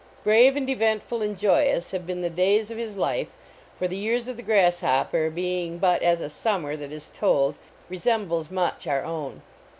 Brave 0.23 0.55
and 0.55 0.67
eventful 0.67 1.21
and 1.21 1.37
joyous 1.37 1.91
have 1.91 2.07
been 2.07 2.23
the 2.23 2.29
days 2.31 2.71
of 2.71 2.77
his 2.79 2.97
life; 2.97 3.27
for 3.77 3.87
the 3.87 4.03
\vars 4.07 4.27
of 4.27 4.35
the 4.35 4.41
grasshopper 4.41 5.29
being 5.29 5.77
but 5.77 6.01
as 6.01 6.21
a 6.21 6.29
sum 6.31 6.63
mer 6.63 6.75
that 6.75 6.91
is 6.91 7.11
told 7.13 7.59
resembles 7.87 8.49
much 8.49 8.87
our 8.87 9.03
own. 9.03 9.43